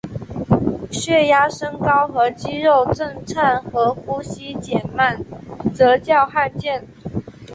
[0.89, 5.23] 血压升高和肌肉震颤和呼吸减慢
[5.75, 6.87] 则较罕见。